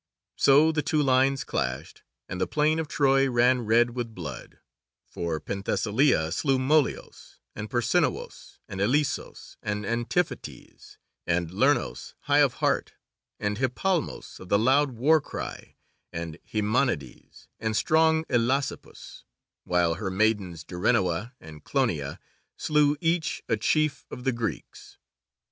So 0.35 0.71
the 0.71 0.81
two 0.81 1.03
lines 1.03 1.43
clashed, 1.43 2.01
and 2.27 2.41
the 2.41 2.47
plain 2.47 2.79
of 2.79 2.87
Troy 2.87 3.29
ran 3.29 3.61
red 3.67 3.91
with 3.91 4.15
blood, 4.15 4.57
for 5.05 5.39
Penthesilea 5.39 6.31
slew 6.33 6.57
Molios, 6.57 7.37
and 7.55 7.69
Persinoos, 7.69 8.57
and 8.67 8.81
Eilissos, 8.81 9.57
and 9.61 9.85
Antiphates, 9.85 10.97
and 11.27 11.51
Lernos 11.51 12.15
high 12.21 12.39
of 12.39 12.53
heart, 12.55 12.93
and 13.39 13.59
Hippalmos 13.59 14.39
of 14.39 14.49
the 14.49 14.57
loud 14.57 14.89
warcry, 14.89 15.77
and 16.11 16.39
Haemonides, 16.51 17.47
and 17.59 17.77
strong 17.77 18.25
Elasippus, 18.27 19.23
while 19.65 19.93
her 19.93 20.09
maidens 20.09 20.63
Derinoe 20.63 21.29
and 21.39 21.63
Clonie 21.63 22.17
slew 22.57 22.97
each 23.01 23.43
a 23.47 23.55
chief 23.55 24.07
of 24.09 24.23
the 24.23 24.31
Greeks. 24.31 24.97